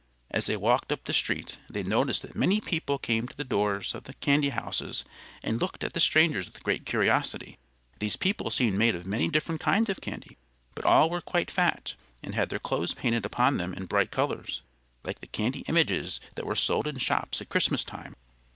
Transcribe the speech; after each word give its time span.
As 0.31 0.47
they 0.47 0.57
walked 0.57 0.91
up 0.91 1.03
the 1.03 1.13
street, 1.13 1.59
they 1.69 1.83
noticed 1.83 2.23
that 2.23 2.35
many 2.35 2.59
people 2.59 2.97
came 2.97 3.27
to 3.27 3.37
the 3.37 3.43
doors 3.43 3.93
of 3.93 4.05
the 4.05 4.15
candy 4.15 4.49
houses 4.49 5.05
and 5.43 5.61
looked 5.61 5.83
at 5.83 5.93
the 5.93 5.99
strangers 5.99 6.47
with 6.47 6.63
great 6.63 6.87
curiosity. 6.87 7.59
These 7.99 8.15
people 8.15 8.49
seemed 8.49 8.79
made 8.79 8.95
of 8.95 9.05
many 9.05 9.29
different 9.29 9.61
kinds 9.61 9.91
of 9.91 10.01
candy, 10.01 10.39
but 10.73 10.85
all 10.85 11.11
were 11.11 11.21
quite 11.21 11.51
fat, 11.51 11.93
and 12.23 12.33
had 12.33 12.49
their 12.49 12.57
clothes 12.57 12.95
painted 12.95 13.27
upon 13.27 13.57
them 13.57 13.75
in 13.75 13.85
bright 13.85 14.09
colors, 14.09 14.63
like 15.03 15.19
the 15.19 15.27
candy 15.27 15.59
images 15.67 16.19
that 16.33 16.47
are 16.47 16.55
sold 16.55 16.87
in 16.87 16.97
shops 16.97 17.39
at 17.39 17.49
Christmas 17.49 17.83
time. 17.83 18.15